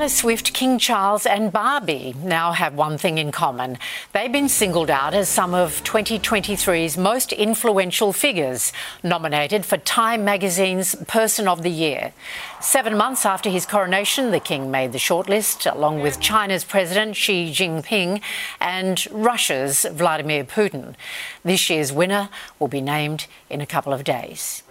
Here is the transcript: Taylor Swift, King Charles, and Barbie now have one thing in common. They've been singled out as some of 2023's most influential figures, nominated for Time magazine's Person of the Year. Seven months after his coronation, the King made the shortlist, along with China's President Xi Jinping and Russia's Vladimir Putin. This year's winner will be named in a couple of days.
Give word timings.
Taylor 0.00 0.08
Swift, 0.08 0.54
King 0.54 0.78
Charles, 0.78 1.26
and 1.26 1.52
Barbie 1.52 2.14
now 2.22 2.52
have 2.52 2.72
one 2.72 2.96
thing 2.96 3.18
in 3.18 3.30
common. 3.30 3.76
They've 4.14 4.32
been 4.32 4.48
singled 4.48 4.88
out 4.88 5.12
as 5.12 5.28
some 5.28 5.52
of 5.52 5.84
2023's 5.84 6.96
most 6.96 7.34
influential 7.34 8.14
figures, 8.14 8.72
nominated 9.02 9.66
for 9.66 9.76
Time 9.76 10.24
magazine's 10.24 10.94
Person 11.06 11.46
of 11.46 11.62
the 11.62 11.70
Year. 11.70 12.14
Seven 12.62 12.96
months 12.96 13.26
after 13.26 13.50
his 13.50 13.66
coronation, 13.66 14.30
the 14.30 14.40
King 14.40 14.70
made 14.70 14.92
the 14.92 14.98
shortlist, 14.98 15.70
along 15.70 16.00
with 16.00 16.18
China's 16.18 16.64
President 16.64 17.14
Xi 17.14 17.52
Jinping 17.52 18.22
and 18.58 19.06
Russia's 19.10 19.84
Vladimir 19.84 20.44
Putin. 20.44 20.94
This 21.44 21.68
year's 21.68 21.92
winner 21.92 22.30
will 22.58 22.68
be 22.68 22.80
named 22.80 23.26
in 23.50 23.60
a 23.60 23.66
couple 23.66 23.92
of 23.92 24.02
days. 24.04 24.62